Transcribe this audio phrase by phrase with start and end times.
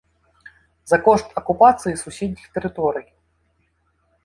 [0.91, 3.05] За кошт акупацыі суседніх тэрыторый.